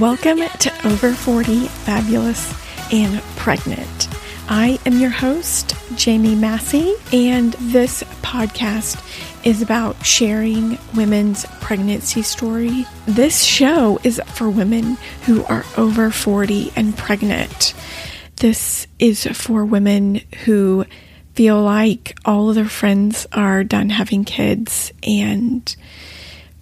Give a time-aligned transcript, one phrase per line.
[0.00, 2.54] Welcome to Over 40 Fabulous
[2.90, 4.08] and Pregnant.
[4.48, 9.04] I am your host, Jamie Massey, and this podcast
[9.44, 12.86] is about sharing women's pregnancy story.
[13.04, 14.96] This show is for women
[15.26, 17.74] who are over 40 and pregnant.
[18.36, 20.86] This is for women who
[21.34, 25.76] feel like all of their friends are done having kids and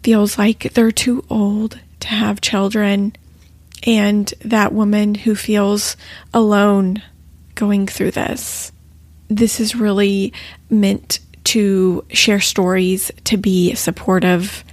[0.03, 3.13] feels like they're too old to have children
[3.85, 5.97] and that woman who feels
[6.33, 7.03] alone
[7.55, 8.73] going through this.
[9.29, 10.33] This is really
[10.71, 14.65] meant to share stories, to be supportive,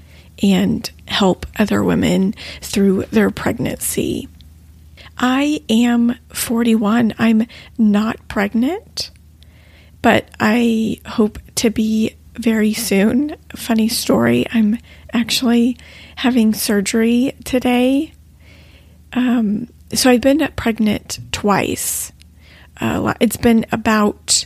[0.44, 4.28] and help other women through their pregnancy.
[5.18, 7.14] I am 41.
[7.18, 7.48] I'm
[7.78, 9.12] not pregnant,
[10.02, 13.36] but I hope to be very soon.
[13.56, 14.78] Funny story I'm
[15.14, 15.78] actually
[16.18, 18.12] having surgery today.
[19.14, 22.12] Um, so I've been pregnant twice.
[22.80, 24.46] Uh, it's been about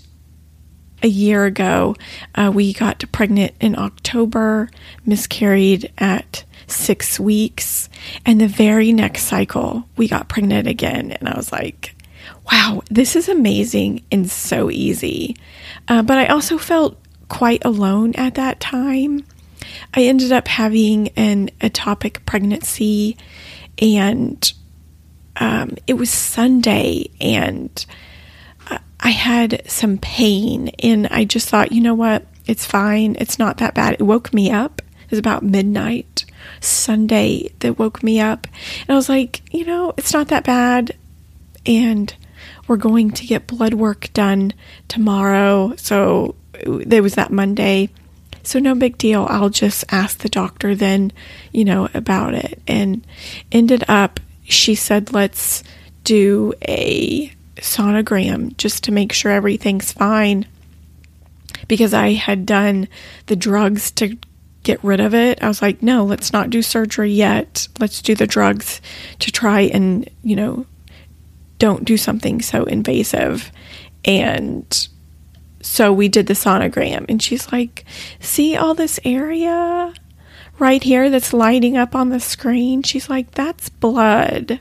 [1.02, 1.96] a year ago.
[2.36, 4.70] Uh, we got pregnant in October,
[5.06, 7.90] miscarried at six weeks,
[8.26, 11.12] and the very next cycle, we got pregnant again.
[11.12, 11.96] And I was like,
[12.52, 15.36] wow, this is amazing and so easy.
[15.88, 19.26] Uh, but I also felt quite alone at that time.
[19.94, 23.18] I ended up having an ectopic pregnancy,
[23.82, 24.54] and
[25.38, 27.86] um, it was Sunday, and
[29.00, 32.26] I had some pain, and I just thought, you know what?
[32.46, 33.16] It's fine.
[33.20, 33.94] It's not that bad.
[33.94, 34.82] It woke me up.
[35.06, 36.26] It was about midnight
[36.60, 38.48] Sunday that woke me up,
[38.82, 40.96] and I was like, you know, it's not that bad,
[41.66, 42.14] and
[42.68, 44.54] we're going to get blood work done
[44.88, 45.74] tomorrow.
[45.78, 46.36] So
[46.66, 47.90] there was that Monday.
[48.44, 49.28] So no big deal.
[49.30, 51.12] I'll just ask the doctor then,
[51.52, 52.62] you know, about it.
[52.68, 53.06] And
[53.52, 55.64] ended up, she said, let's
[56.04, 60.48] do a sonogram just to make sure everything's fine.
[61.68, 62.88] Because I had done
[63.28, 64.18] the drugs to
[64.64, 65.42] get rid of it.
[65.44, 67.68] I was like, no, let's not do surgery yet.
[67.80, 68.82] Let's do the drugs
[69.20, 70.66] to try and, you know,
[71.60, 73.52] don't do something so invasive.
[74.06, 74.88] And
[75.62, 77.86] so we did the sonogram, and she's like,
[78.20, 79.94] See all this area
[80.58, 82.84] right here that's lighting up on the screen?
[82.84, 84.60] She's like, That's blood.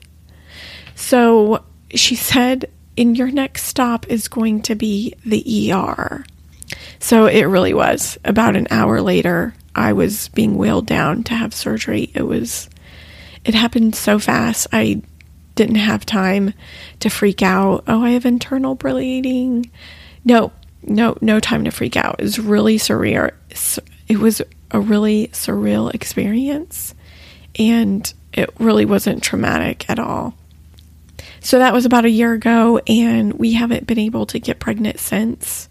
[0.95, 1.65] So
[1.95, 6.25] she said, In your next stop is going to be the ER.
[6.99, 8.19] So it really was.
[8.25, 12.11] About an hour later, I was being wheeled down to have surgery.
[12.15, 12.69] It was,
[13.45, 14.67] it happened so fast.
[14.73, 15.03] I
[15.55, 16.55] didn't have time
[17.01, 17.85] to freak out.
[17.87, 19.71] Oh, I have internal bleeding.
[20.25, 22.17] No, no no time to freak out.
[22.19, 23.31] It was really surreal.
[24.09, 26.95] It was a really surreal experience,
[27.59, 30.35] and it really wasn't traumatic at all.
[31.41, 34.99] So that was about a year ago, and we haven't been able to get pregnant
[34.99, 35.69] since.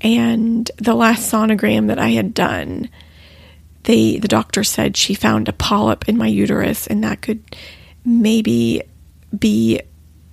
[0.00, 2.88] And the last sonogram that I had done,
[3.84, 7.42] they the doctor said she found a polyp in my uterus, and that could
[8.04, 8.82] maybe
[9.36, 9.80] be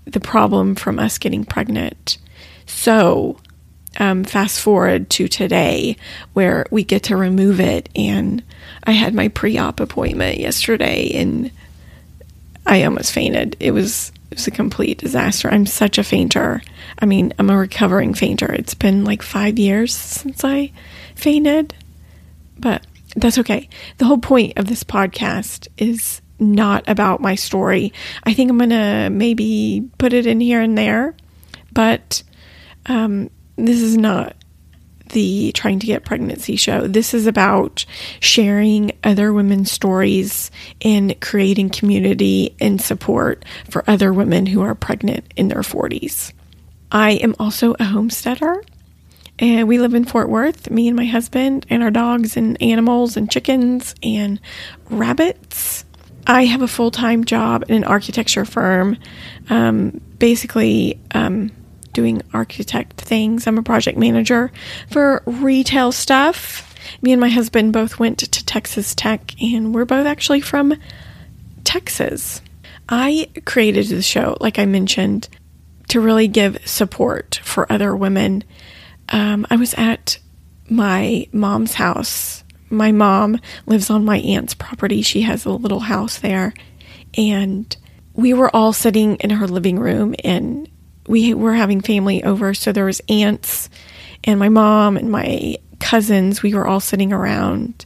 [0.06, 2.18] the problem from us getting pregnant.
[2.66, 3.38] So
[4.02, 5.96] um, fast forward to today
[6.34, 7.88] where we get to remove it.
[7.96, 8.44] And
[8.84, 11.52] I had my pre op appointment yesterday and
[12.66, 13.56] I almost fainted.
[13.60, 15.50] It was, it was a complete disaster.
[15.50, 16.64] I'm such a fainter.
[16.98, 18.52] I mean, I'm a recovering fainter.
[18.52, 20.72] It's been like five years since I
[21.14, 21.76] fainted,
[22.58, 22.84] but
[23.16, 23.70] that's okay.
[24.00, 27.94] The whole point of this podcast is not about my story.
[28.24, 31.14] I think I'm going to maybe put it in here and there,
[31.72, 32.24] but
[32.88, 33.30] um,
[33.68, 34.36] this is not
[35.10, 36.88] the trying to get pregnancy show.
[36.88, 37.86] This is about
[38.20, 45.26] sharing other women's stories and creating community and support for other women who are pregnant
[45.36, 46.32] in their 40s.
[46.92, 48.64] I am also a homesteader
[49.40, 53.18] and we live in Fort Worth, me and my husband, and our dogs and animals
[53.18, 54.40] and chickens and
[54.90, 55.84] rabbits.
[56.28, 58.98] I have a full time job in an architecture firm,
[59.50, 61.00] um, basically.
[61.12, 61.52] Um,
[61.94, 63.48] doing architect things.
[63.48, 64.52] I'm a project manager
[64.90, 66.68] for retail stuff.
[67.02, 70.74] Me and my husband both went to Texas Tech, and we're both actually from
[71.64, 72.42] Texas.
[72.90, 75.30] I created the show, like I mentioned,
[75.90, 78.44] to really give support for other women.
[79.10, 80.20] Um, I was at
[80.70, 82.44] my mom's house.
[82.70, 85.02] My mom lives on my aunt's property.
[85.02, 86.54] She has a little house there.
[87.18, 87.76] And
[88.14, 90.70] we were all sitting in her living room, and
[91.12, 93.70] we were having family over, so there was aunts
[94.24, 96.42] and my mom and my cousins.
[96.42, 97.86] We were all sitting around,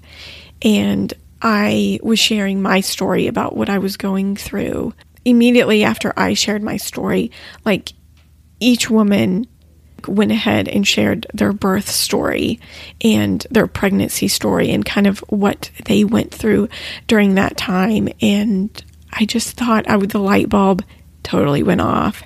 [0.62, 1.12] and
[1.42, 4.94] I was sharing my story about what I was going through,
[5.26, 7.32] immediately after I shared my story,
[7.66, 7.94] like
[8.60, 9.48] each woman
[10.08, 12.60] went ahead and shared their birth story
[13.02, 16.70] and their pregnancy story and kind of what they went through
[17.08, 18.08] during that time.
[18.22, 18.70] And
[19.12, 20.84] I just thought I would, the light bulb
[21.24, 22.22] totally went off.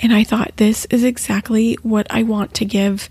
[0.00, 3.08] And I thought, this is exactly what I want to give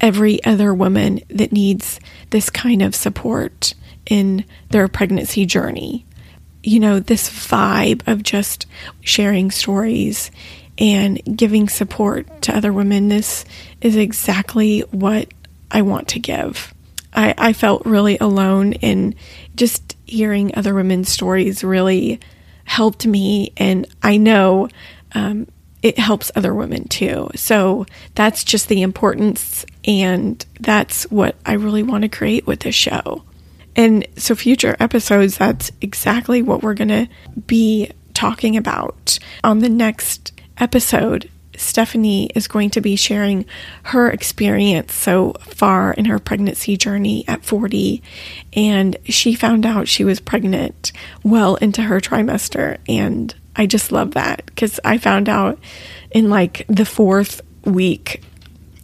[0.00, 2.00] every other woman that needs
[2.30, 3.74] this kind of support
[4.06, 6.06] in their pregnancy journey.
[6.62, 8.66] You know, this vibe of just
[9.00, 10.30] sharing stories
[10.78, 13.08] and giving support to other women.
[13.08, 13.44] This
[13.80, 15.28] is exactly what
[15.70, 16.72] I want to give.
[17.12, 19.16] I, I felt really alone, and
[19.56, 22.20] just hearing other women's stories really
[22.64, 23.52] helped me.
[23.56, 24.68] And I know
[25.12, 25.48] um,
[25.82, 27.28] it helps other women too.
[27.34, 32.74] So that's just the importance, and that's what I really want to create with this
[32.74, 33.24] show.
[33.76, 37.08] And so, future episodes, that's exactly what we're going to
[37.46, 39.18] be talking about.
[39.44, 43.44] On the next episode, Stephanie is going to be sharing
[43.84, 48.02] her experience so far in her pregnancy journey at 40.
[48.54, 50.90] And she found out she was pregnant
[51.22, 52.78] well into her trimester.
[52.88, 55.58] And I just love that because I found out
[56.12, 58.22] in like the fourth week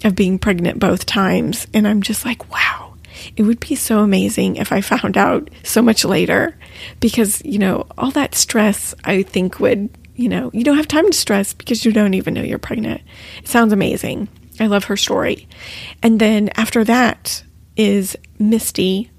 [0.04, 1.66] of being pregnant both times.
[1.72, 2.92] And I'm just like, wow,
[3.38, 6.58] it would be so amazing if I found out so much later
[7.00, 11.06] because, you know, all that stress I think would, you know, you don't have time
[11.06, 13.00] to stress because you don't even know you're pregnant.
[13.38, 14.28] It sounds amazing.
[14.60, 15.48] I love her story.
[16.02, 17.42] And then after that
[17.76, 19.10] is Misty,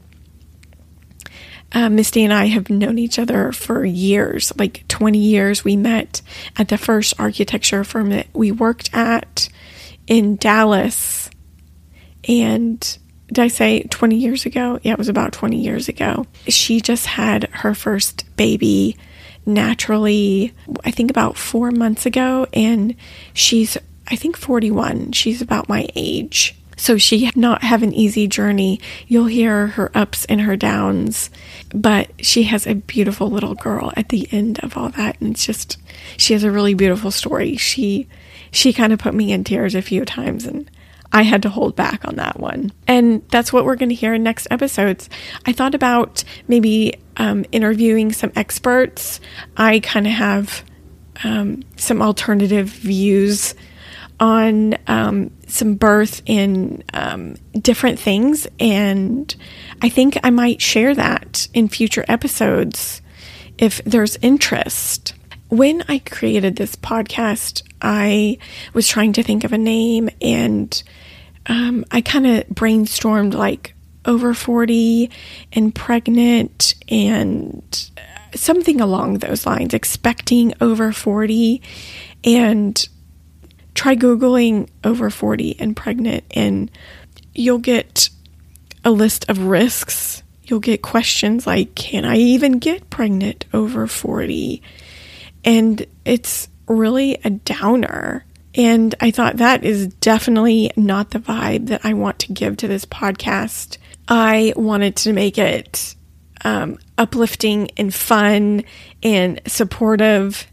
[1.73, 5.63] uh, Misty and I have known each other for years, like 20 years.
[5.63, 6.21] We met
[6.57, 9.49] at the first architecture firm that we worked at
[10.07, 11.29] in Dallas.
[12.27, 12.79] And
[13.27, 14.79] did I say 20 years ago?
[14.81, 16.25] Yeah, it was about 20 years ago.
[16.47, 18.97] She just had her first baby
[19.45, 20.53] naturally,
[20.83, 22.47] I think about four months ago.
[22.53, 22.95] And
[23.33, 23.77] she's,
[24.07, 25.13] I think, 41.
[25.13, 26.56] She's about my age.
[26.77, 28.79] So she not have an easy journey.
[29.07, 31.29] You'll hear her ups and her downs,
[31.73, 35.19] but she has a beautiful little girl at the end of all that.
[35.19, 35.77] And it's just,
[36.15, 37.57] she has a really beautiful story.
[37.57, 38.07] She,
[38.51, 40.69] she kind of put me in tears a few times and
[41.11, 42.71] I had to hold back on that one.
[42.87, 45.09] And that's what we're going to hear in next episodes.
[45.45, 49.19] I thought about maybe um, interviewing some experts.
[49.55, 50.63] I kind of have
[51.23, 53.55] um, some alternative views
[54.19, 59.33] on um, some birth in um, different things, and
[59.81, 63.01] I think I might share that in future episodes
[63.57, 65.13] if there's interest.
[65.49, 68.37] When I created this podcast, I
[68.73, 70.81] was trying to think of a name, and
[71.47, 73.73] um, I kind of brainstormed like
[74.05, 75.11] over 40
[75.53, 77.91] and pregnant and
[78.33, 81.61] something along those lines, expecting over 40.
[82.23, 82.87] And
[83.77, 86.69] try Googling over 40 and pregnant, and
[87.33, 88.09] you'll get
[88.83, 90.23] a list of risks.
[90.43, 94.61] You'll get questions like, Can I even get pregnant over 40?
[95.45, 98.25] And it's really a downer.
[98.55, 102.67] And I thought that is definitely not the vibe that I want to give to
[102.67, 103.77] this podcast.
[104.07, 105.95] I wanted to make it
[106.43, 108.63] um, uplifting and fun
[109.03, 110.47] and supportive.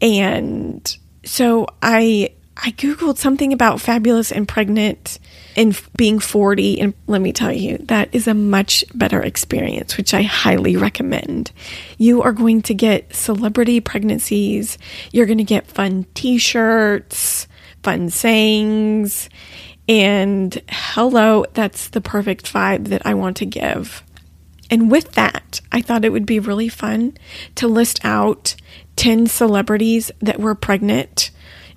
[0.00, 5.18] And so I I Googled something about fabulous and pregnant
[5.56, 6.80] and being 40.
[6.80, 11.50] And let me tell you, that is a much better experience, which I highly recommend.
[11.98, 14.78] You are going to get celebrity pregnancies,
[15.12, 17.48] you're going to get fun t shirts,
[17.82, 19.28] fun sayings.
[19.88, 24.02] And hello, that's the perfect vibe that I want to give.
[24.70, 27.18] And with that, I thought it would be really fun
[27.56, 28.54] to list out
[28.96, 31.30] 10 celebrities that were pregnant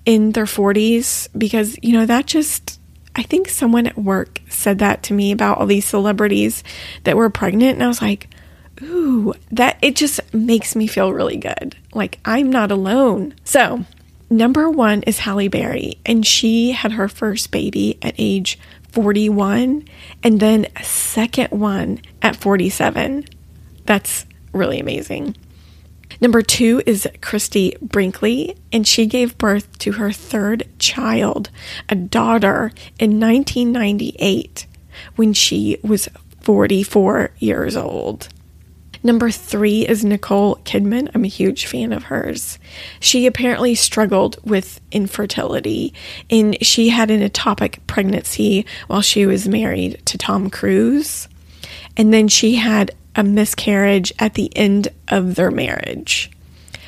[0.06, 2.80] in their 40s because, you know, that just,
[3.16, 6.64] I think someone at work said that to me about all these celebrities
[7.04, 7.76] that were pregnant.
[7.76, 8.30] And I was like,
[8.82, 11.76] ooh, that it just makes me feel really good.
[11.94, 13.36] Like I'm not alone.
[13.44, 13.86] So,
[14.30, 18.60] number one is Halle Berry, and she had her first baby at age
[18.92, 19.86] 41
[20.24, 23.26] and then a second one at 47.
[23.86, 25.36] That's really amazing.
[26.22, 31.50] Number two is Christie Brinkley, and she gave birth to her third child,
[31.90, 34.66] a daughter, in 1998
[35.16, 36.10] when she was
[36.42, 38.30] 44 years old.
[39.06, 41.12] Number three is Nicole Kidman.
[41.14, 42.58] I'm a huge fan of hers.
[43.00, 45.94] She apparently struggled with infertility
[46.32, 51.28] and she had an ectopic pregnancy while she was married to Tom Cruise.
[51.96, 56.32] And then she had a miscarriage at the end of their marriage.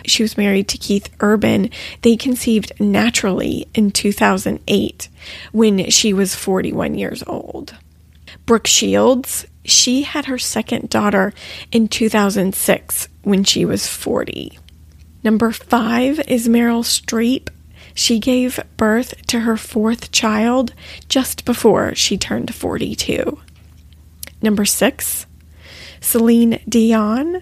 [0.05, 1.69] She was married to Keith Urban.
[2.01, 5.09] They conceived naturally in 2008
[5.51, 7.75] when she was 41 years old.
[8.45, 11.33] Brooke Shields, she had her second daughter
[11.71, 14.57] in 2006 when she was 40.
[15.23, 17.49] Number five is Meryl Streep.
[17.93, 20.73] She gave birth to her fourth child
[21.09, 23.37] just before she turned 42.
[24.41, 25.25] Number six,
[26.01, 27.41] Celine Dion.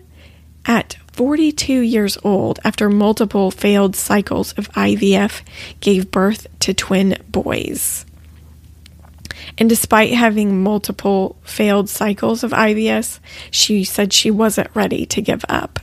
[0.68, 5.44] At 42 years old, after multiple failed cycles of IVF,
[5.80, 8.06] gave birth to twin boys.
[9.58, 13.20] And despite having multiple failed cycles of IVF,
[13.52, 15.80] she said she wasn't ready to give up.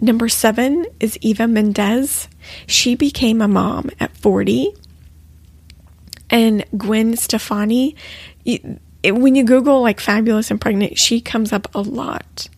[0.00, 2.28] Number seven is Eva Mendes.
[2.66, 4.74] She became a mom at 40.
[6.30, 7.96] And Gwen Stefani,
[9.04, 12.48] when you Google like fabulous and pregnant, she comes up a lot.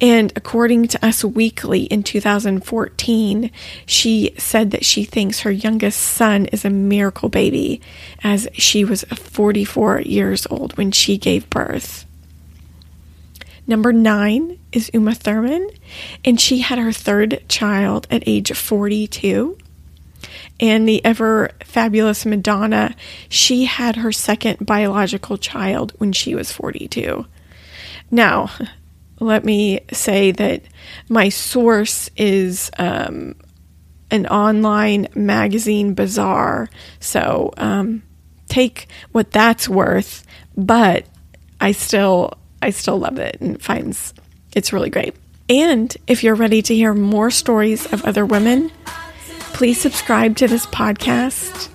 [0.00, 3.50] And according to Us Weekly in 2014,
[3.86, 7.80] she said that she thinks her youngest son is a miracle baby,
[8.22, 12.04] as she was 44 years old when she gave birth.
[13.66, 15.68] Number nine is Uma Thurman,
[16.24, 19.56] and she had her third child at age 42.
[20.58, 22.94] And the ever fabulous Madonna,
[23.28, 27.26] she had her second biological child when she was 42.
[28.10, 28.50] Now,
[29.20, 30.62] let me say that
[31.08, 33.34] my source is um,
[34.10, 36.68] an online magazine bazaar.
[37.00, 38.02] So um,
[38.48, 40.24] take what that's worth,
[40.56, 41.06] but
[41.60, 44.14] I still I still love it and finds
[44.54, 45.14] it's really great.
[45.48, 48.72] And if you're ready to hear more stories of other women,
[49.56, 51.70] please subscribe to this podcast.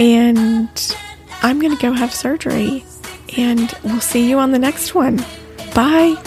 [0.00, 0.68] And
[1.42, 2.84] I'm going to go have surgery.
[3.36, 5.24] And we'll see you on the next one.
[5.72, 6.20] Bye.